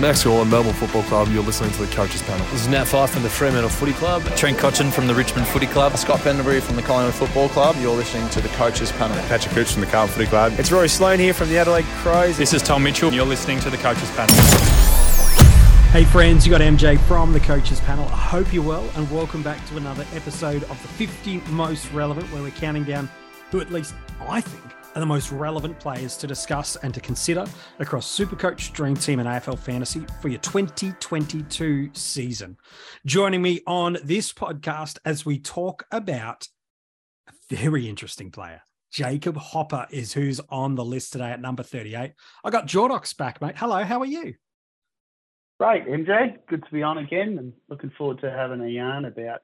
[0.00, 1.28] Max Gawn, Melbourne Football Club.
[1.28, 2.44] You're listening to the Coaches Panel.
[2.46, 4.24] This is Nat Fyfe from the Fremantle Footy Club.
[4.36, 5.96] Trent Cotchin from the Richmond Footy Club.
[5.96, 7.76] Scott Pendlebury from the Collingwood Football Club.
[7.78, 9.16] You're listening to the Coaches Panel.
[9.28, 10.52] Patrick Cooch from the Carlton Footy Club.
[10.58, 12.36] It's Rory Sloane here from the Adelaide Crows.
[12.36, 13.12] This is Tom Mitchell.
[13.12, 14.34] You're listening to the Coaches Panel.
[15.92, 18.06] Hey friends, you got MJ from the Coaches Panel.
[18.06, 22.26] I hope you're well and welcome back to another episode of the 50 Most Relevant,
[22.32, 23.08] where we're counting down
[23.52, 27.44] who, at least I think, are the most relevant players to discuss and to consider
[27.78, 32.56] across Supercoach, Dream Team, and AFL Fantasy for your 2022 season.
[33.04, 36.48] Joining me on this podcast as we talk about
[37.28, 38.62] a very interesting player.
[38.92, 42.12] Jacob Hopper is who's on the list today at number 38.
[42.44, 43.56] I got Jordox back, mate.
[43.56, 44.34] Hello, how are you?
[45.58, 46.36] Great, MJ.
[46.48, 49.40] Good to be on again and looking forward to having a yarn about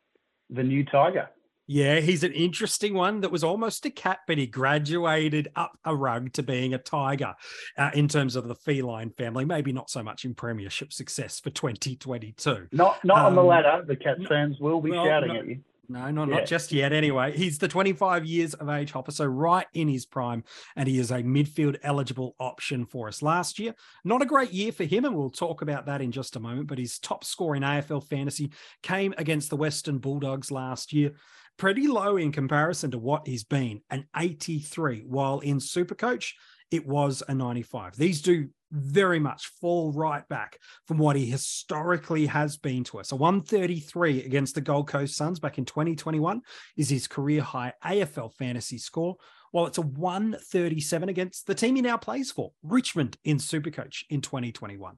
[0.51, 1.29] the new Tiger.
[1.73, 5.95] Yeah, he's an interesting one that was almost a cat, but he graduated up a
[5.95, 7.33] rug to being a tiger
[7.79, 9.45] uh, in terms of the feline family.
[9.45, 12.67] Maybe not so much in premiership success for 2022.
[12.73, 13.85] Not not um, on the um, ladder.
[13.87, 15.61] The Cats fans will be shouting at you.
[15.89, 16.39] No, no, yeah.
[16.39, 16.93] not just yet.
[16.93, 20.43] Anyway, he's the 25 years of age hopper, so right in his prime,
[20.75, 23.77] and he is a midfield eligible option for us last year.
[24.03, 26.67] Not a great year for him, and we'll talk about that in just a moment.
[26.67, 28.51] But his top score in AFL fantasy
[28.83, 31.13] came against the Western Bulldogs last year
[31.61, 36.33] pretty low in comparison to what he's been an 83 while in supercoach
[36.71, 42.25] it was a 95 these do very much fall right back from what he historically
[42.25, 46.41] has been to us a 133 against the gold coast suns back in 2021
[46.79, 49.19] is his career high afl fantasy score
[49.53, 54.21] while it's a 137 against the team he now plays for, Richmond in Supercoach in
[54.21, 54.97] 2021.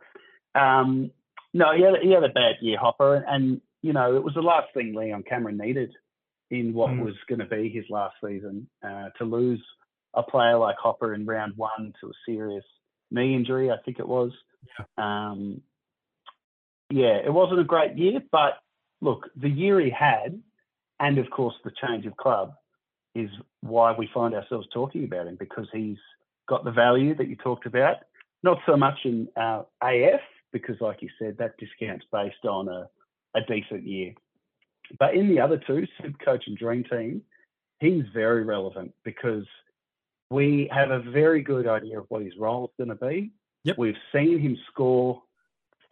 [0.59, 1.11] um,
[1.53, 3.17] no, he had, he had, a bad year, Hopper.
[3.17, 5.93] And, and, you know, it was the last thing Leon Cameron needed
[6.51, 7.05] in what mm.
[7.05, 9.63] was going to be his last season uh, to lose
[10.15, 12.65] a player like Hopper in round one to a serious
[13.11, 14.33] knee injury, I think it was.
[14.79, 14.85] Yeah.
[14.97, 15.61] Um,
[16.91, 18.59] yeah, it wasn't a great year, but
[19.01, 20.41] look, the year he had,
[21.01, 22.55] and of course the change of club,
[23.15, 23.31] is
[23.61, 25.99] why we find ourselves talking about him because he's
[26.49, 27.99] got the value that you talked about.
[28.43, 30.21] Not so much in uh, AF
[30.53, 32.89] because, like you said, that discount's based on a,
[33.35, 34.15] a decent year.
[34.99, 37.23] But in the other two, Supercoach and Dream Team,
[37.81, 39.47] he's very relevant because
[40.31, 43.31] we have a very good idea of what his role is going to be.
[43.65, 43.79] Yep.
[43.79, 45.23] We've seen him score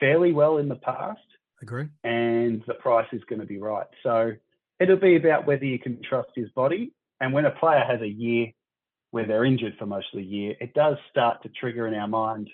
[0.02, 1.20] fairly well in the past.
[1.62, 1.86] Agree.
[2.02, 3.86] And the price is going to be right.
[4.02, 4.32] So
[4.80, 6.92] it'll be about whether you can trust his body.
[7.20, 8.48] And when a player has a year
[9.12, 12.08] where they're injured for most of the year, it does start to trigger in our
[12.08, 12.50] mind,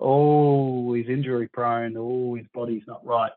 [0.00, 3.30] oh, he's injury prone, oh, his body's not right.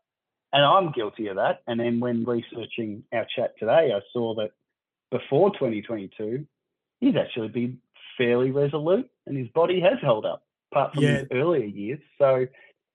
[0.52, 1.62] And I'm guilty of that.
[1.68, 4.52] And then when researching our chat today, I saw that
[5.12, 6.48] before 2022,
[7.00, 7.78] he's actually been
[8.18, 11.20] fairly resolute and his body has held up, apart from yeah.
[11.20, 12.00] his earlier years.
[12.18, 12.48] So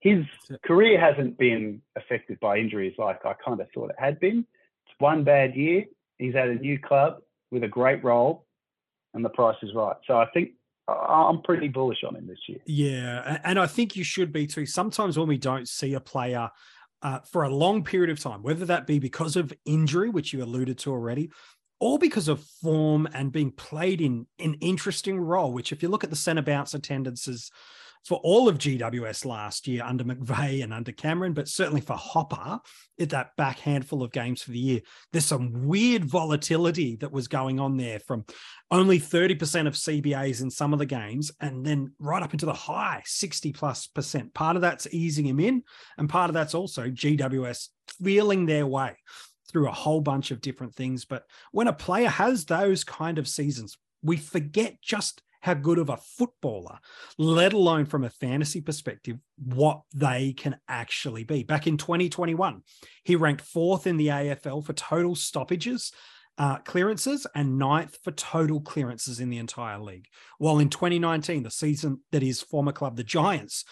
[0.06, 0.24] his
[0.64, 4.46] career hasn't been affected by injuries like I kind of thought it had been.
[4.86, 5.84] It's one bad year.
[6.18, 7.18] He's at a new club
[7.50, 8.46] with a great role,
[9.14, 9.96] and the price is right.
[10.06, 10.50] So I think
[10.88, 12.60] I'm pretty bullish on him this year.
[12.66, 14.64] Yeah, and I think you should be too.
[14.64, 16.50] Sometimes when we don't see a player
[17.02, 20.42] uh, for a long period of time, whether that be because of injury, which you
[20.42, 21.30] alluded to already,
[21.80, 26.04] all because of form and being played in an interesting role, which if you look
[26.04, 27.50] at the centre bounce attendances
[28.06, 32.60] for all of GWS last year under McVeigh and under Cameron, but certainly for Hopper
[33.00, 34.80] at that back handful of games for the year,
[35.12, 38.24] there's some weird volatility that was going on there from
[38.70, 42.52] only 30% of CBAs in some of the games and then right up into the
[42.52, 44.32] high 60 plus percent.
[44.34, 45.64] Part of that's easing him in,
[45.98, 47.68] and part of that's also GWS
[48.02, 48.96] feeling their way
[49.50, 51.04] through a whole bunch of different things.
[51.04, 55.88] But when a player has those kind of seasons, we forget just how good of
[55.88, 56.76] a footballer,
[57.18, 61.44] let alone from a fantasy perspective, what they can actually be.
[61.44, 62.62] Back in 2021,
[63.04, 65.92] he ranked fourth in the AFL for total stoppages.
[66.38, 70.06] Uh, clearances and ninth for total clearances in the entire league.
[70.36, 73.64] While in 2019, the season that his former club, the Giants,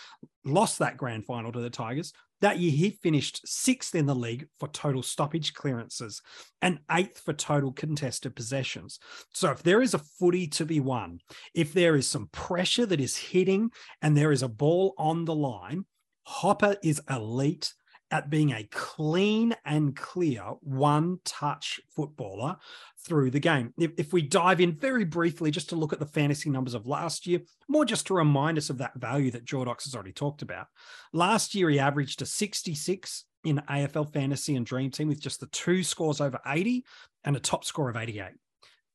[0.47, 4.47] lost that grand final to the Tigers, that year, he finished sixth in the league
[4.61, 6.21] for total stoppage clearances
[6.61, 8.99] and eighth for total contested possessions.
[9.33, 11.21] So, if there is a footy to be won,
[11.55, 13.71] if there is some pressure that is hitting
[14.03, 15.87] and there is a ball on the line,
[16.25, 17.73] Hopper is elite
[18.11, 22.57] at being a clean and clear one touch footballer
[23.05, 23.73] through the game.
[23.79, 26.87] If, if, we dive in very briefly just to look at the fantasy numbers of
[26.87, 30.43] last year, more just to remind us of that value that Jordox has already talked
[30.43, 30.67] about.
[31.13, 35.47] Last year, he averaged a 66 in AFL fantasy and dream team with just the
[35.47, 36.85] two scores over 80
[37.25, 38.33] and a top score of 88.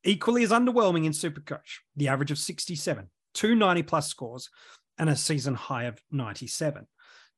[0.04, 4.50] Equally as underwhelming in Supercoach, the average of 67, two 90 plus scores,
[4.98, 6.88] and a season high of 97.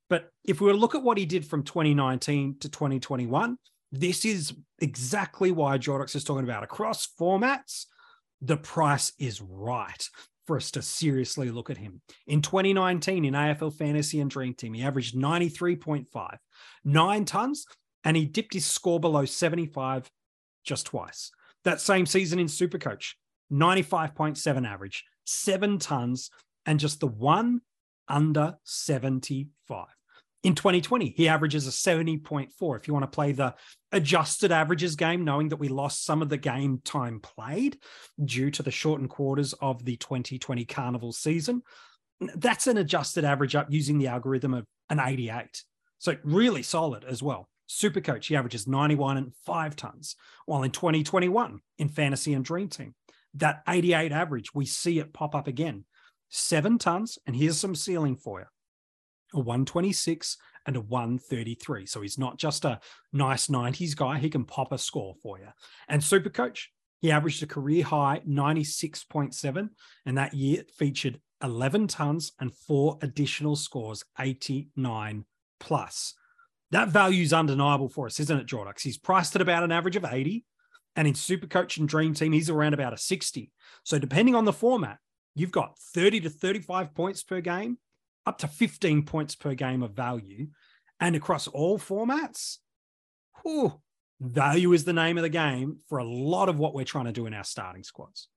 [0.09, 3.57] But if we were to look at what he did from 2019 to 2021,
[3.91, 7.85] this is exactly why Jordox is talking about across formats.
[8.41, 10.09] The price is right
[10.47, 12.01] for us to seriously look at him.
[12.25, 16.37] In 2019, in AFL Fantasy and Dream Team, he averaged 93.5,
[16.83, 17.65] nine tons,
[18.03, 20.09] and he dipped his score below 75
[20.63, 21.31] just twice.
[21.63, 23.13] That same season in Supercoach,
[23.51, 26.31] 95.7 average, seven tons,
[26.65, 27.61] and just the one
[28.07, 29.87] under 75.
[30.43, 32.77] In 2020, he averages a 70.4.
[32.77, 33.53] If you want to play the
[33.91, 37.77] adjusted averages game, knowing that we lost some of the game time played
[38.23, 41.61] due to the shortened quarters of the 2020 carnival season,
[42.35, 45.63] that's an adjusted average up using the algorithm of an 88.
[45.99, 47.47] So really solid as well.
[47.67, 50.15] Super coach, he averages 91 and five tons.
[50.45, 52.95] While in 2021, in fantasy and dream team,
[53.35, 55.85] that 88 average, we see it pop up again.
[56.29, 57.17] Seven tons.
[57.25, 58.45] And here's some ceiling for you
[59.33, 61.85] a 126 and a 133.
[61.85, 62.79] So he's not just a
[63.13, 65.47] nice 90s guy, he can pop a score for you.
[65.87, 69.69] And Super Coach, he averaged a career high 96.7,
[70.05, 75.25] and that year featured 11 tons and four additional scores, 89
[75.59, 76.13] plus.
[76.69, 78.81] That value is undeniable for us, isn't it, Jordox?
[78.81, 80.45] He's priced at about an average of 80.
[80.95, 83.51] And in Super Coach and Dream Team, he's around about a 60.
[83.83, 84.97] So depending on the format,
[85.35, 87.77] you've got 30 to 35 points per game
[88.25, 90.47] up to 15 points per game of value.
[90.99, 92.57] And across all formats,
[93.41, 93.81] whew,
[94.19, 97.11] value is the name of the game for a lot of what we're trying to
[97.11, 98.27] do in our starting squads.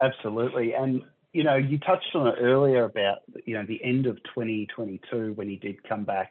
[0.00, 0.74] Absolutely.
[0.74, 1.02] And,
[1.32, 5.48] you know, you touched on it earlier about, you know, the end of 2022 when
[5.48, 6.30] he did come back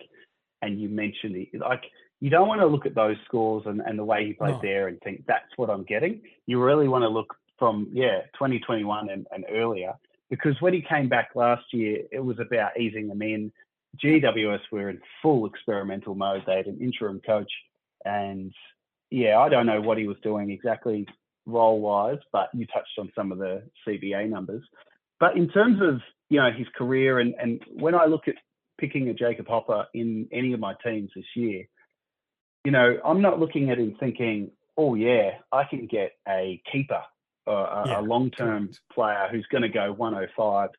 [0.61, 1.59] and you mentioned it.
[1.59, 1.83] Like,
[2.21, 4.61] you don't want to look at those scores and, and the way he played no.
[4.63, 6.21] there and think that's what I'm getting.
[6.45, 9.93] You really want to look from, yeah, 2021 and, and earlier
[10.29, 13.51] because when he came back last year, it was about easing them in.
[14.03, 16.43] GWS were in full experimental mode.
[16.45, 17.51] They had an interim coach,
[18.05, 18.53] and
[19.09, 21.07] yeah, I don't know what he was doing exactly
[21.45, 24.63] role wise, but you touched on some of the CBA numbers.
[25.19, 28.35] But in terms of you know his career, and and when I look at
[28.79, 31.63] picking a Jacob Hopper in any of my teams this year,
[32.65, 37.01] you know, I'm not looking at him thinking, oh yeah, I can get a keeper
[37.51, 40.69] a, yeah, a long term player who's going to go 105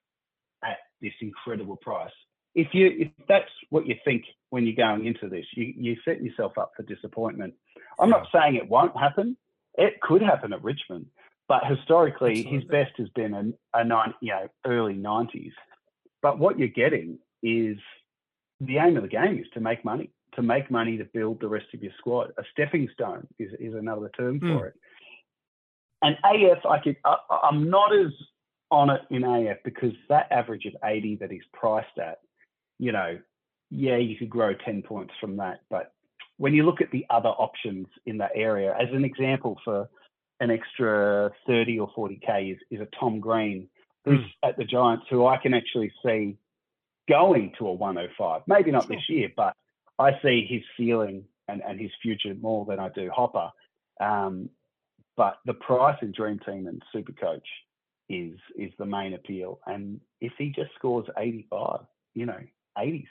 [0.64, 2.12] at this incredible price.
[2.54, 6.22] If you if that's what you think when you're going into this, you you set
[6.22, 7.54] yourself up for disappointment.
[7.98, 9.36] I'm not saying it won't happen.
[9.74, 11.06] It could happen at Richmond,
[11.46, 12.58] but historically Absolutely.
[12.58, 15.52] his best has been a, a nine, you know, early 90s.
[16.20, 17.78] But what you're getting is
[18.60, 21.48] the aim of the game is to make money, to make money to build the
[21.48, 22.32] rest of your squad.
[22.38, 24.58] A stepping stone is, is another term mm.
[24.58, 24.74] for it.
[26.02, 28.12] And AF, I could, I, I'm not as
[28.70, 32.20] on it in AF because that average of 80 that he's priced at,
[32.78, 33.18] you know,
[33.70, 35.60] yeah, you could grow 10 points from that.
[35.70, 35.92] But
[36.36, 39.88] when you look at the other options in that area, as an example for
[40.40, 43.68] an extra 30 or 40K is, is a Tom Green,
[44.04, 44.48] who's mm.
[44.48, 46.36] at the Giants, who I can actually see
[47.08, 48.42] going to a 105.
[48.46, 49.54] Maybe not this year, but
[49.98, 53.50] I see his ceiling and, and his future more than I do Hopper.
[54.00, 54.50] Um,
[55.18, 57.46] but the price in Dream Team and Super Coach
[58.08, 59.60] is is the main appeal.
[59.66, 61.80] And if he just scores 85,
[62.14, 62.38] you know,
[62.78, 63.08] 80s.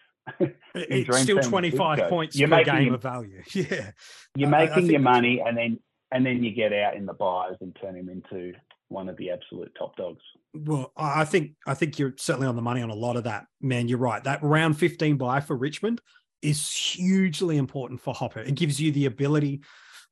[0.74, 3.44] it's still 25 points you're per game of value.
[3.54, 3.92] Yeah.
[4.36, 5.80] You're making your money and then
[6.12, 8.54] and then you get out in the buyers and turn him into
[8.88, 10.24] one of the absolute top dogs.
[10.54, 13.46] Well, I think I think you're certainly on the money on a lot of that.
[13.62, 14.24] Man, you're right.
[14.24, 16.02] That round 15 buy for Richmond
[16.42, 18.40] is hugely important for Hopper.
[18.40, 19.62] It gives you the ability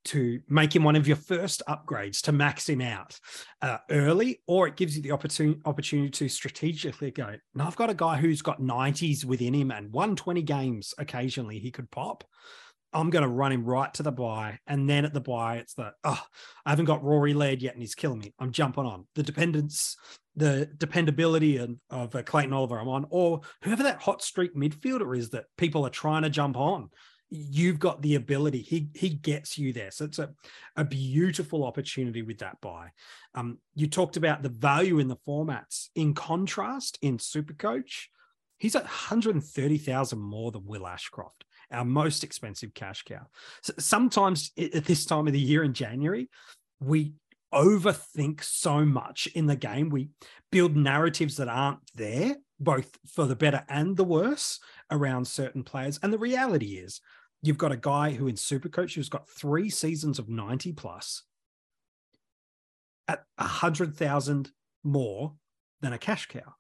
[0.06, 3.20] to make him one of your first upgrades to max him out
[3.62, 7.36] uh, early, or it gives you the opportunity opportunity to strategically go.
[7.54, 11.72] Now I've got a guy who's got 90s within him and 120 games occasionally he
[11.72, 12.24] could pop.
[12.96, 14.58] I'm going to run him right to the buy.
[14.68, 16.22] And then at the buy, it's the, oh,
[16.66, 18.34] I haven't got Rory Laird yet and he's killing me.
[18.40, 19.06] I'm jumping on.
[19.16, 19.98] The dependence,
[20.38, 25.18] the dependability of, of uh, Clayton Oliver I'm on, or whoever that hot streak midfielder
[25.18, 26.90] is that people are trying to jump on.
[27.36, 28.62] You've got the ability.
[28.62, 29.92] He he gets you there.
[29.92, 30.32] So it's a,
[30.76, 32.92] a beautiful opportunity with that buy.
[33.34, 35.90] Um, you talked about the value in the formats.
[35.96, 38.06] In contrast, in Supercoach,
[38.58, 43.26] he's at 130,000 more than Will Ashcroft our most expensive cash cow.
[43.62, 46.30] So sometimes at this time of the year in January,
[46.80, 47.14] we
[47.54, 49.90] overthink so much in the game.
[49.90, 50.10] We
[50.52, 54.60] build narratives that aren't there, both for the better and the worse,
[54.92, 56.00] around certain players.
[56.04, 57.02] And the reality is,
[57.46, 61.24] you've got a guy who in Supercoach who's got three seasons of 90 plus
[63.08, 64.52] at 100,000
[64.84, 65.34] more
[65.82, 66.56] than a cash cow.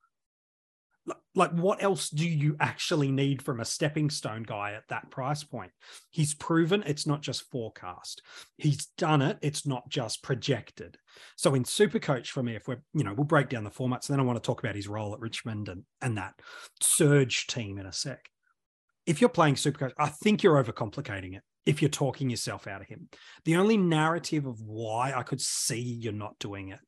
[1.35, 5.43] Like what else do you actually need from a stepping stone guy at that price
[5.43, 5.71] point?
[6.09, 8.23] He's proven it's not just forecast.
[8.57, 9.37] He's done it.
[9.41, 10.97] It's not just projected.
[11.35, 14.13] So in Supercoach for me if we're you know we'll break down the formats And
[14.13, 16.33] then i want to talk about his role at richmond and and that
[16.81, 18.29] surge team in a sec
[19.05, 22.81] if you're playing super coach i think you're overcomplicating it if you're talking yourself out
[22.81, 23.09] of him
[23.45, 26.79] the only narrative of why i could see you're not doing it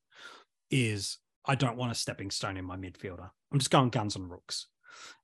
[0.69, 3.29] is I don't want a stepping stone in my midfielder.
[3.51, 4.67] I'm just going guns and rooks.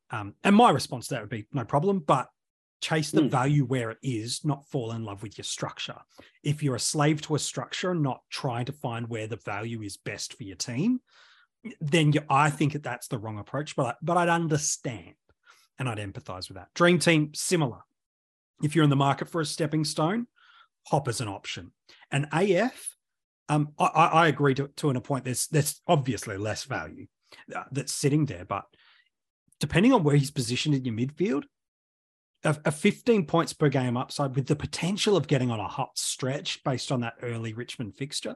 [0.10, 2.28] Um, and my response to that would be no problem, but
[2.82, 3.30] chase the mm.
[3.30, 5.98] value where it is, not fall in love with your structure.
[6.44, 9.82] If you're a slave to a structure, and not trying to find where the value
[9.82, 11.00] is best for your team,
[11.82, 13.76] then you, I think that that's the wrong approach.
[13.76, 15.16] But but I'd understand
[15.80, 16.74] and I'd empathize with that.
[16.74, 17.80] Dream team similar.
[18.62, 20.28] If you're in the market for a stepping stone,
[20.88, 21.72] hop is an option.
[22.12, 22.94] And AF
[23.50, 25.26] um, I, I, agree to, to an point.
[25.26, 27.08] There's there's obviously less value
[27.54, 28.66] uh, that's sitting there, but
[29.60, 31.44] depending on where he's positioned in your midfield,
[32.44, 35.98] a, a 15 points per game upside with the potential of getting on a hot
[35.98, 38.36] stretch based on that early Richmond fixture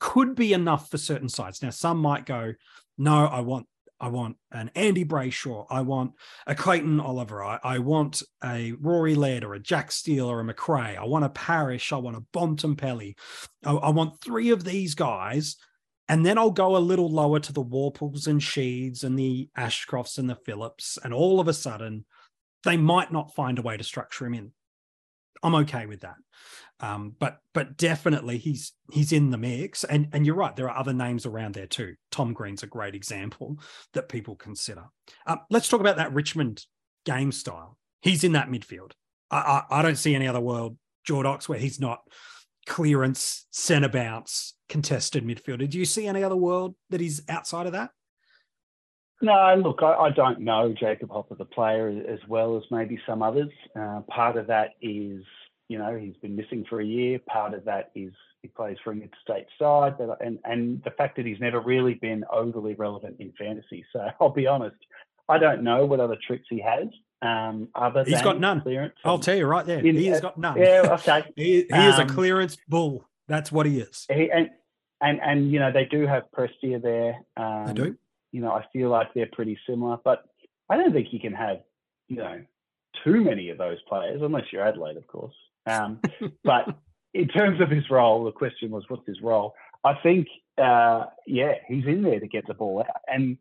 [0.00, 1.62] could be enough for certain sides.
[1.62, 2.54] Now, some might go,
[2.96, 3.66] no, I want
[4.00, 5.66] I want an Andy Brayshaw.
[5.70, 6.12] I want
[6.46, 7.42] a Clayton Oliver.
[7.42, 10.96] I, I, want a Rory Laird or a Jack Steele or a Macrae.
[10.96, 11.92] I want a Parish.
[11.92, 13.16] I want a Bontempelli.
[13.64, 15.56] I, I want three of these guys.
[16.08, 20.18] And then I'll go a little lower to the Worpels and Sheeds and the Ashcrofts
[20.18, 20.98] and the Phillips.
[21.04, 22.06] And all of a sudden,
[22.64, 24.52] they might not find a way to structure him in.
[25.42, 26.16] I'm okay with that.
[26.80, 29.84] Um, but but definitely he's he's in the mix.
[29.84, 31.94] And and you're right, there are other names around there too.
[32.10, 33.58] Tom Green's a great example
[33.94, 34.84] that people consider.
[35.26, 36.64] Uh, let's talk about that Richmond
[37.04, 37.78] game style.
[38.02, 38.92] He's in that midfield.
[39.30, 39.38] I,
[39.70, 40.76] I, I don't see any other world,
[41.06, 42.00] Jordox, where he's not
[42.66, 45.68] clearance, centre bounce, contested midfielder.
[45.68, 47.90] Do you see any other world that he's outside of that?
[49.20, 53.22] No, look, I, I, don't know Jacob Hopper, the player, as well as maybe some
[53.22, 53.50] others.
[53.74, 55.24] Uh, part of that is,
[55.68, 57.18] you know, he's been missing for a year.
[57.26, 61.16] Part of that is he plays for an interstate side, but, and and the fact
[61.16, 63.84] that he's never really been overly relevant in fantasy.
[63.92, 64.76] So I'll be honest,
[65.28, 66.86] I don't know what other tricks he has.
[67.20, 68.60] Um, other he's got none.
[68.60, 70.56] Clearance I'll tell you right there, in, he has got none.
[70.56, 71.24] Yeah, okay.
[71.36, 73.04] he, he um, is a um, clearance bull.
[73.26, 74.06] That's what he is.
[74.08, 74.50] He, and
[75.00, 77.18] and and you know they do have Prestia there.
[77.36, 77.98] Um, they do
[78.32, 80.24] you know, I feel like they're pretty similar, but
[80.68, 81.58] I don't think you can have,
[82.08, 82.40] you know,
[83.04, 85.34] too many of those players, unless you're Adelaide, of course.
[85.66, 86.00] Um,
[86.44, 86.64] but
[87.14, 89.54] in terms of his role, the question was, what's his role?
[89.84, 93.00] I think, uh, yeah, he's in there to get the ball out.
[93.06, 93.38] And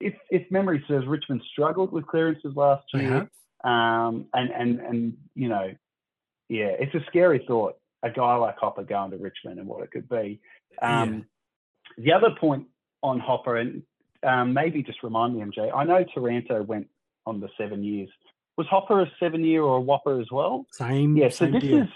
[0.00, 3.28] if if memory serves, Richmond struggled with clearances last year.
[3.64, 5.72] Um, and and and you know,
[6.48, 7.76] yeah, it's a scary thought.
[8.02, 10.40] A guy like Hopper going to Richmond and what it could be.
[10.82, 11.26] Um,
[11.96, 12.04] yeah.
[12.04, 12.66] The other point
[13.02, 13.82] on Hopper, and
[14.24, 15.70] um, maybe just remind me, MJ.
[15.74, 16.88] I know Taranto went
[17.26, 18.08] on the seven years.
[18.56, 20.66] Was Hopper a seven year or a Whopper as well?
[20.70, 21.16] Same.
[21.16, 21.28] Yeah.
[21.28, 21.82] So same this deal.
[21.82, 21.88] is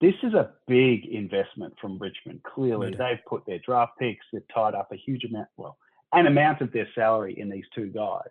[0.00, 2.42] this is a big investment from Richmond.
[2.42, 4.24] Clearly, they've put their draft picks.
[4.32, 5.48] They've tied up a huge amount.
[5.56, 5.78] Well,
[6.12, 8.30] an amount of their salary in these two guys.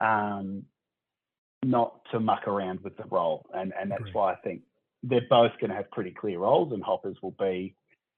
[0.00, 0.64] Um,
[1.62, 4.62] not to muck around with the role, and and that's why I think
[5.02, 7.74] they're both going to have pretty clear roles, and Hoppers will be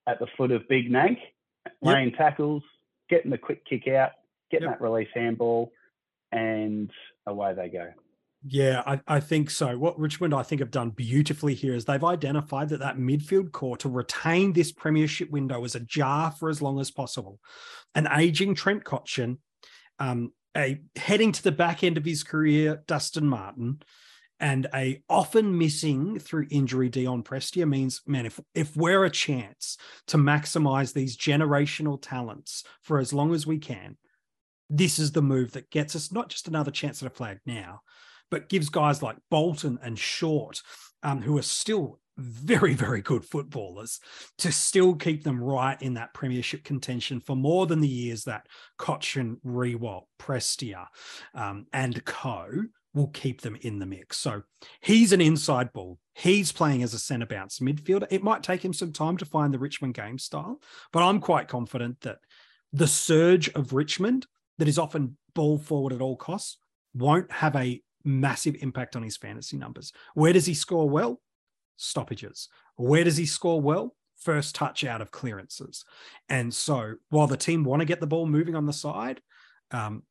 [0.06, 1.18] at the foot of Big Nank,
[1.80, 2.62] laying tackles,
[3.08, 4.12] getting the quick kick out,
[4.52, 4.78] getting Yep.
[4.78, 5.72] that release handball,
[6.30, 6.90] and
[7.26, 7.88] away they go.
[8.44, 9.78] Yeah, I, I think so.
[9.78, 13.76] What Richmond, I think, have done beautifully here is they've identified that that midfield core
[13.78, 17.38] to retain this premiership window as jar for as long as possible.
[17.94, 19.38] An aging Trent Cotchin,
[20.00, 23.80] um, a heading to the back end of his career, Dustin Martin,
[24.40, 29.78] and a often missing through injury Dion Prestia means, man, if if we're a chance
[30.08, 33.96] to maximize these generational talents for as long as we can,
[34.70, 37.80] this is the move that gets us not just another chance at a flag now,
[38.30, 40.62] but gives guys like Bolton and Short,
[41.02, 44.00] um, who are still very, very good footballers,
[44.38, 48.46] to still keep them right in that premiership contention for more than the years that
[48.78, 50.86] Cotchin, Riewoldt, Prestia,
[51.34, 52.48] um, and Co
[52.94, 54.18] will keep them in the mix.
[54.18, 54.42] So
[54.80, 55.98] he's an inside ball.
[56.14, 58.06] He's playing as a centre bounce midfielder.
[58.10, 60.60] It might take him some time to find the Richmond game style,
[60.92, 62.18] but I'm quite confident that
[62.72, 64.26] the surge of Richmond
[64.58, 66.58] that is often ball forward at all costs
[66.94, 69.92] won't have a massive impact on his fantasy numbers.
[70.14, 71.20] Where does he score well?
[71.76, 72.48] Stoppages.
[72.76, 73.94] Where does he score well?
[74.20, 75.84] First touch out of clearances.
[76.28, 79.20] And so while the team want to get the ball moving on the side,
[79.70, 80.02] um,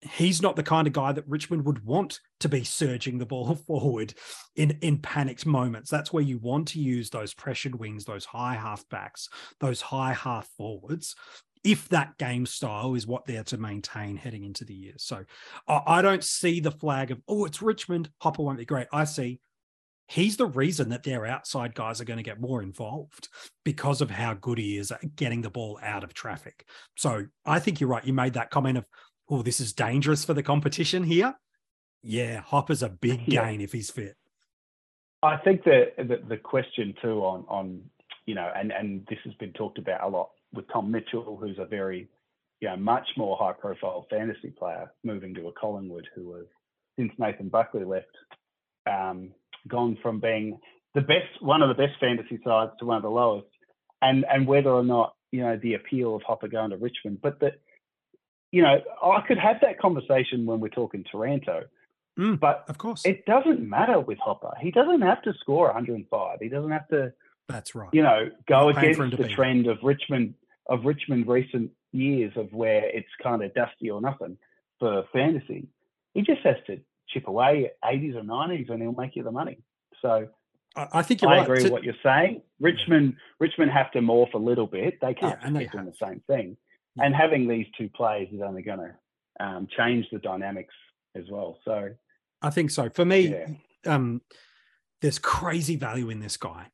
[0.00, 3.54] he's not the kind of guy that Richmond would want to be surging the ball
[3.66, 4.14] forward
[4.56, 5.90] in, in panicked moments.
[5.90, 9.28] That's where you want to use those pressured wings, those high half backs,
[9.60, 11.16] those high half forwards
[11.64, 14.94] if that game style is what they're to maintain heading into the year.
[14.98, 15.24] So
[15.66, 18.86] I, I don't see the flag of, oh, it's Richmond, Hopper won't be great.
[18.92, 19.40] I see
[20.06, 23.28] he's the reason that their outside guys are going to get more involved
[23.64, 26.66] because of how good he is at getting the ball out of traffic.
[26.96, 28.04] So I think you're right.
[28.04, 28.84] You made that comment of,
[29.30, 31.34] oh, this is dangerous for the competition here.
[32.02, 33.46] Yeah, Hopper's a big Yeah.
[33.46, 34.16] gain if he's fit.
[35.22, 37.80] I think that the, the question too on on
[38.26, 41.58] you know, and and this has been talked about a lot with Tom Mitchell, who's
[41.58, 42.08] a very
[42.60, 46.46] you know much more high profile fantasy player, moving to a Collingwood who has
[46.98, 48.06] since Nathan Buckley left,
[48.90, 49.30] um,
[49.68, 50.58] gone from being
[50.94, 53.48] the best one of the best fantasy sides to one of the lowest,
[54.02, 57.40] and and whether or not you know the appeal of Hopper going to Richmond, but
[57.40, 57.54] that
[58.52, 61.64] you know I could have that conversation when we're talking Taranto.
[62.18, 63.04] Mm, But Of course.
[63.04, 64.52] it doesn't matter with Hopper.
[64.60, 66.38] He doesn't have to score 105.
[66.40, 67.12] He doesn't have to,
[67.48, 67.88] That's right.
[67.92, 70.34] you know, go Not paying for him against the trend of Richmond
[70.68, 74.36] of Richmond recent years of where it's kind of dusty or nothing
[74.78, 75.68] for fantasy.
[76.14, 79.30] He just has to chip away at 80s or 90s and he'll make you the
[79.30, 79.58] money.
[80.00, 80.28] So
[80.76, 81.42] I, I think you're I right.
[81.48, 82.42] agree with what you're saying.
[82.60, 85.00] Richmond Richmond have to morph a little bit.
[85.00, 86.56] They can't Yeah, keep doing the same thing.
[86.96, 87.04] Yeah.
[87.04, 90.74] And having these two players is only going to um, change the dynamics
[91.14, 91.58] as well.
[91.64, 91.90] So
[92.42, 92.90] I think so.
[92.90, 93.46] For me, Yeah.
[93.86, 94.22] um,
[95.00, 96.68] there's crazy value in this guy,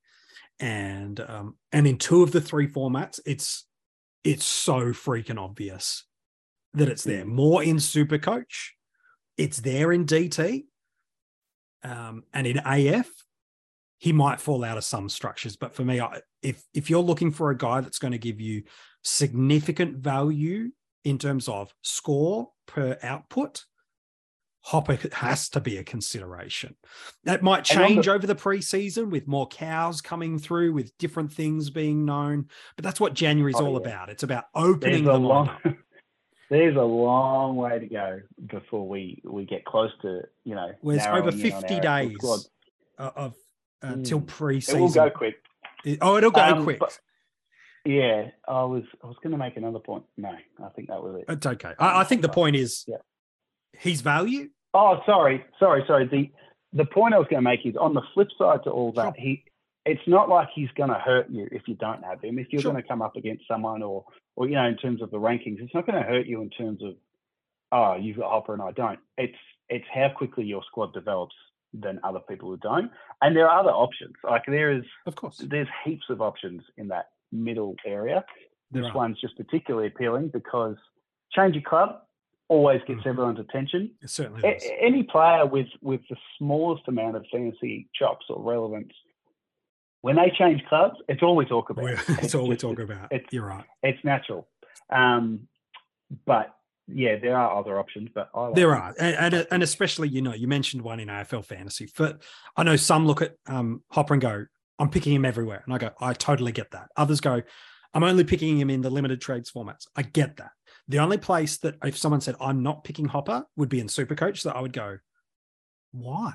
[0.61, 3.66] and um, and in two of the three formats, it's
[4.24, 6.04] it's so freaking obvious
[6.74, 7.24] that it's there.
[7.24, 8.74] More in Super Coach,
[9.37, 10.64] it's there in DT,
[11.83, 13.11] um, and in AF,
[13.98, 15.56] he might fall out of some structures.
[15.56, 18.40] But for me, I, if if you're looking for a guy that's going to give
[18.40, 18.62] you
[19.02, 20.70] significant value
[21.04, 23.64] in terms of score per output,
[24.62, 26.76] Hopper has to be a consideration.
[27.24, 31.32] That might on the- change over the preseason with more cows coming through, with different
[31.32, 32.48] things being known.
[32.76, 33.88] But that's what January's Oh, all yeah.
[33.88, 34.08] about.
[34.10, 35.50] It's about there's opening a the long
[36.50, 41.06] there's a long way to go before we we get close to you know it's
[41.06, 42.40] over narrowing in on 50 our days squad.
[42.98, 43.34] of, of
[43.82, 44.26] uh, till Mm.
[44.26, 44.74] preseason.
[44.74, 45.36] It will go quick.
[45.84, 46.78] It- oh, it'll go Um, quick.
[46.80, 46.98] but-
[47.86, 50.04] Yeah, I was I was going to make another point.
[50.18, 50.28] No,
[50.62, 51.32] I think that was it.
[51.32, 51.72] It's okay.
[51.78, 52.96] I, I think the point is Yeah.
[53.80, 54.48] His value.
[54.74, 56.06] Oh, sorry, sorry, sorry.
[56.06, 56.30] The
[56.72, 59.14] the point I was going to make is on the flip side to all that,
[59.16, 59.24] Sure.
[59.24, 59.44] he
[59.86, 62.38] it's not like he's going to hurt you if you don't have him.
[62.38, 62.70] If you're Sure.
[62.72, 64.04] going to come up against someone or
[64.36, 66.50] or you know in terms of the rankings, it's not going to hurt you in
[66.50, 66.94] terms of
[67.72, 69.00] oh you've got Hopper and I don't.
[69.18, 69.38] It's
[69.68, 71.34] it's how quickly your squad develops
[71.72, 72.90] than other people who don't.
[73.22, 74.14] And there are other options.
[74.24, 75.38] Like there is Of course.
[75.38, 78.24] there's heaps of options in that middle area.
[78.72, 78.96] There This are.
[78.96, 80.76] one's just particularly appealing because
[81.32, 82.02] change your club
[82.50, 83.06] always gets Mhm.
[83.06, 83.94] everyone's attention.
[84.02, 88.92] It certainly A- any player with with the smallest amount of fantasy chops or relevance,
[90.02, 91.84] when they change clubs, it's all we talk about.
[91.84, 93.12] We're- It's all we talk about.
[93.12, 93.64] it's- You're right.
[93.82, 94.48] It's natural.
[94.90, 95.48] Um,
[96.26, 96.54] but
[96.88, 100.20] yeah, there are other options, but I like There are, and, and and especially you
[100.22, 101.86] know you mentioned one in AFL fantasy.
[101.86, 102.18] For
[102.56, 104.46] I know some look at um, Hopper and go,
[104.80, 107.42] "I'm picking him everywhere," and I go, "I totally get that." Others go,
[107.94, 110.50] "I'm only picking him in the limited trades formats." I get that.
[110.90, 114.42] The only place that if someone said I'm not picking Hopper would be in Supercoach,
[114.42, 114.98] that I would go,
[115.92, 116.35] "Why?"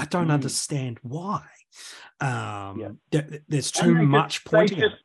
[0.00, 0.32] I don't Mm.
[0.32, 1.46] understand why.
[2.20, 2.88] Um, Yeah.
[3.12, 4.80] there- there's too they just- much they pointing.
[4.80, 4.96] just,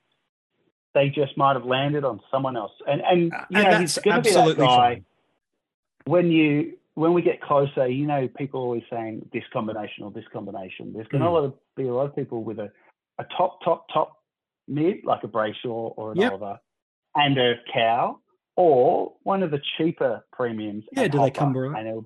[0.95, 3.97] they just might have landed on someone else, and and Uh, you and know he's
[3.99, 4.65] going to be that guy.
[4.95, 5.05] fine.
[6.05, 10.11] When you when we get closer, you know, people are always saying this combination or
[10.11, 10.91] this combination.
[10.93, 11.51] There's going Mm.
[11.53, 12.69] to be a lot of people with a,
[13.17, 14.21] a top, top, top
[14.67, 16.31] mid, like a Brayshaw or an Yep.
[16.33, 16.59] Oliver,
[17.15, 18.19] and a cow,
[18.55, 20.83] or one of the cheaper premiums.
[20.91, 21.55] Yeah, do they come?
[21.55, 22.05] And it'll,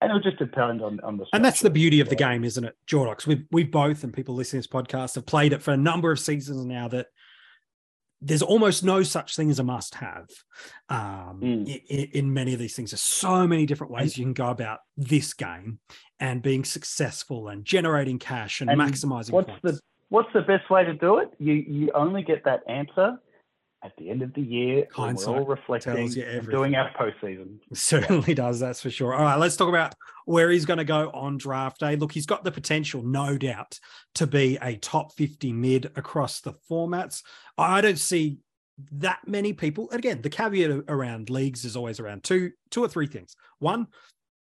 [0.00, 2.32] and it'll just depend on, on the And that's the beauty of the Yeah.
[2.32, 3.26] game, isn't it, Jordox?
[3.26, 6.10] We've we both and people listening to this podcast have played it for a number
[6.12, 6.88] of seasons now.
[6.88, 7.06] That
[8.20, 10.28] there's almost no such thing as a must-have
[10.88, 11.82] um, Mm.
[11.88, 12.92] in, in many of these things.
[12.92, 15.78] There's so many different ways you can go about this game
[16.20, 19.62] and being successful and generating cash and, And maximizing What's points.
[19.62, 21.30] the what's the best way to do it?
[21.38, 23.18] You you only get that answer
[23.84, 26.90] at the end of the year when we're all reflecting tells you and doing our
[26.98, 27.58] postseason.
[27.74, 29.14] Certainly does, that's for sure.
[29.14, 29.94] All right, let's talk about
[30.24, 31.96] where he's going to go on draft day.
[31.96, 33.78] Look, he's got the potential, no doubt,
[34.14, 37.22] to be a top 50 mid across the formats.
[37.58, 38.38] I don't see
[38.92, 39.90] that many people.
[39.90, 43.36] And again, the caveat around leagues is always around two, two or three things.
[43.58, 43.88] One,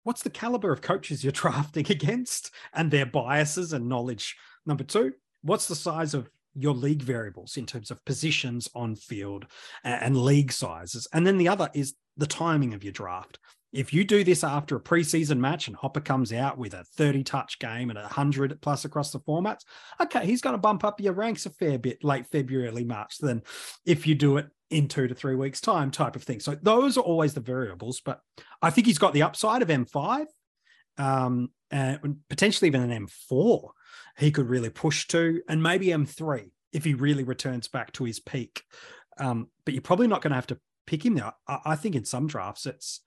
[0.04, 4.36] what's the caliber of coaches you're drafting against and their biases and knowledge?
[4.64, 9.46] Number two, what's the size of your league variables in terms of positions on field
[9.84, 11.06] and, league sizes?
[11.12, 13.38] And then the other is the timing of your draft.
[13.72, 17.24] If you do this after a preseason match and Hopper comes out with a 30
[17.24, 19.64] touch game and a 100 plus across the formats,
[20.00, 23.18] okay, he's going to bump up your ranks a fair bit late February, early March
[23.18, 23.42] than
[23.84, 26.40] if you do it in two to three weeks' time, type of thing.
[26.40, 28.20] So those are always the variables, but
[28.62, 30.26] I think he's got the upside of M5
[30.98, 33.70] um, and potentially even an M4
[34.18, 38.20] he could really push to, and maybe M3 if he really returns back to his
[38.20, 38.62] peak.
[39.18, 41.34] Um, but you're probably not going to have to pick him now.
[41.46, 43.00] I, I think in some drafts, it's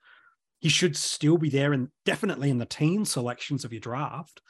[0.60, 4.40] he should still be there and definitely in the teen selections of your draft.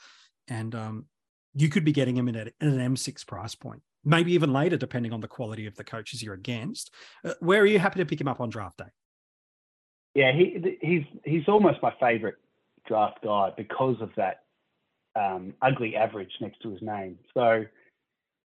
[0.49, 1.07] And um,
[1.55, 4.77] you could be getting him in at, at an M6 price point, maybe even later,
[4.77, 6.93] depending on the quality of the coaches you're against.
[7.25, 8.85] Uh, where are you happy to pick him up on draft day?
[10.15, 12.35] Yeah, he he's he's almost my favourite
[12.87, 14.41] draft guy because of that
[15.17, 17.19] um, ugly average next to his name.
[17.35, 17.65] So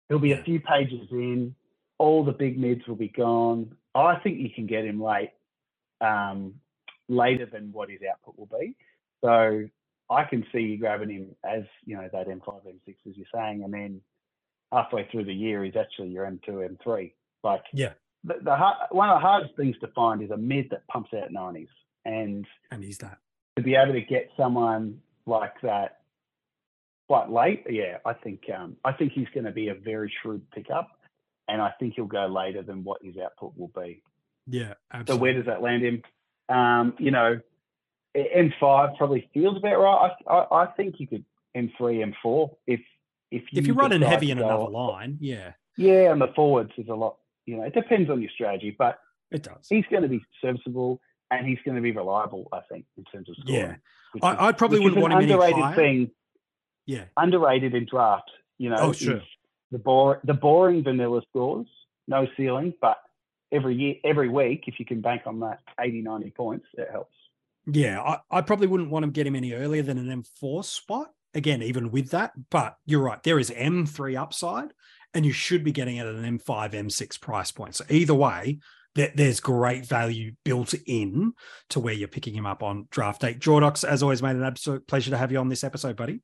[0.08, 1.54] he'll be a few pages in.
[1.98, 3.74] All the big mids will be gone.
[3.94, 5.30] I think you can get him late,
[6.00, 6.54] um,
[7.08, 8.74] later than what his output will be.
[9.24, 9.68] So
[10.10, 13.62] I can see you grabbing him as you know that M5, M6 as you're saying,
[13.62, 14.00] and then
[14.72, 17.12] halfway through the year he's actually your M2, M3.
[17.44, 17.92] Like Yeah.
[18.24, 21.10] the, the hard, one of the hardest things to find is a mid that pumps
[21.14, 21.68] out 90s,
[22.04, 23.18] and And he's that.
[23.56, 26.00] to be able to get someone like that
[27.06, 30.42] quite late, yeah, I think um, I think he's going to be a very shrewd
[30.52, 30.90] pickup,
[31.48, 34.02] and I think he'll go later than what his output will be.
[34.46, 34.74] Yeah,
[35.06, 36.02] So where does that land him?
[36.54, 37.40] Um, you know,
[38.16, 40.10] M5 probably feels about right.
[40.26, 41.24] I, I, I think you could
[41.56, 42.80] M3, M4 if
[43.30, 46.88] if you if you're running heavy in another line, yeah, Yeah, and the forwards is
[46.88, 47.16] a lot.
[47.46, 48.98] You know, it depends on your strategy, but
[49.30, 49.66] it does.
[49.68, 52.48] he's going to be serviceable and he's going to be reliable.
[52.52, 53.60] I think in terms of scoring.
[53.60, 54.20] Yeah.
[54.22, 55.74] I, I probably wouldn't want him any underrated higher.
[55.74, 56.10] thing.
[56.86, 58.30] Yeah, Underrated in draft.
[58.58, 59.22] You know, Oh, sure.
[59.70, 61.66] the bore the boring vanilla scores,
[62.06, 62.98] no ceiling, but
[63.52, 67.14] every year, every week, if you can bank on that 80, 90 points, it helps.
[67.66, 71.08] Yeah, I, I probably wouldn't want to get him any earlier than an M4 spot.
[71.36, 73.20] Again, even with that, but you're right.
[73.22, 74.72] There is M3 upside,
[75.14, 77.74] and you should be getting it at an M5, M6 price point.
[77.74, 78.58] So either way,
[78.94, 81.32] there, there's great value built in
[81.70, 83.34] to where you're picking him up on draft day.
[83.34, 86.20] Jordox, as always, made an absolute pleasure to have you on this episode, buddy.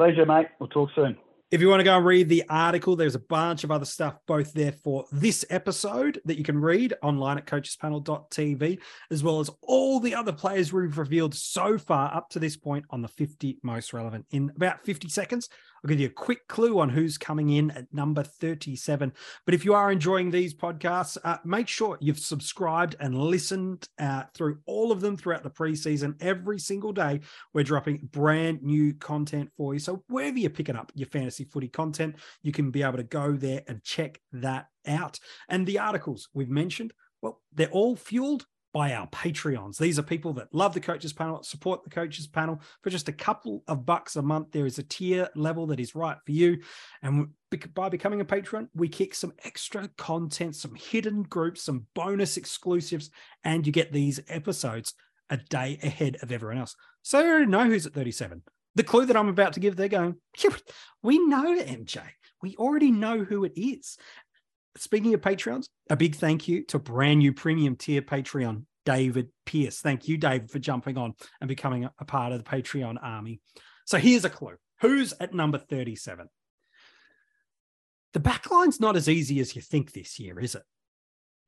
[0.00, 0.46] Pleasure, mate.
[0.58, 1.18] We'll talk soon.
[1.50, 4.16] If you want to go and read the article, there's a bunch of other stuff
[4.26, 8.78] both there for this episode that you can read online at coachespanel.tv,
[9.10, 12.86] as well as all the other players we've revealed so far up to this point
[12.88, 15.50] on the 50 most relevant in about 50 seconds.
[15.82, 19.12] I'll give you a quick clue on who's coming in at number 37.
[19.46, 24.24] But if you are enjoying these podcasts, uh, make sure you've subscribed and listened uh,
[24.34, 26.14] through all of them throughout the preseason.
[26.20, 27.20] Every single day,
[27.54, 29.80] we're dropping brand new content for you.
[29.80, 33.32] So wherever you're picking up your fantasy footy content, you can be able to go
[33.32, 35.18] there and check that out.
[35.48, 39.78] And the articles we've mentioned, well, they're all fueled by our Patreons.
[39.78, 43.12] These are people that love the coaches panel, support the coaches panel for just a
[43.12, 44.52] couple of bucks a month.
[44.52, 46.58] There is a tier level that is right for you.
[47.02, 47.28] And
[47.74, 53.10] by becoming a patron, we kick some extra content, some hidden groups, some bonus exclusives,
[53.42, 54.94] and you get these episodes
[55.30, 56.76] a day ahead of everyone else.
[57.02, 58.42] So you already know who's at 37.
[58.76, 60.50] The clue that I'm about to give, they're going, "Yeah,
[61.02, 62.02] we know MJ.
[62.40, 63.98] We already know who it is.
[64.76, 69.80] Speaking of Patreons, a big thank you to brand new premium tier Patreon David Pierce.
[69.80, 73.40] Thank you, David, for jumping on and becoming a part of the Patreon army.
[73.84, 76.28] So here's a clue who's at number 37?
[78.12, 80.62] The backline's not as easy as you think this year, is it?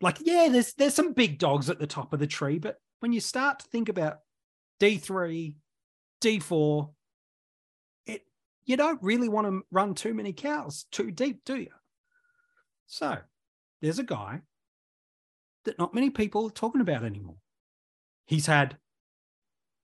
[0.01, 3.13] Like, yeah, there's there's some big dogs at the top of the tree, but when
[3.13, 4.19] you start to think about
[4.81, 5.55] D3,
[6.21, 6.91] D4,
[8.07, 8.23] it
[8.65, 11.71] you don't really want to run too many cows too deep, do you?
[12.93, 13.17] So
[13.81, 14.43] there's a guy
[15.65, 17.39] that not many people are talking about anymore.
[18.27, 18.77] He's had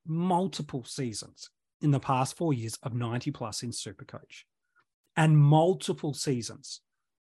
[0.06, 1.48] multiple seasons
[1.80, 4.42] in the past four years of 90 plus in Supercoach
[5.16, 6.82] and multiple seasons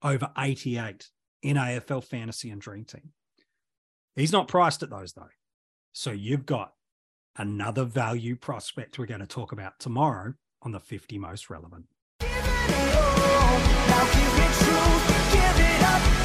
[0.01, 1.09] over 88
[1.43, 3.11] in AFL Fantasy and Dream Team.
[4.15, 5.31] He's not priced at those though.
[5.93, 6.75] So you've got
[7.35, 11.87] another value prospect we're going to talk about tomorrow on the 50 most relevant
[15.35, 16.24] give it up.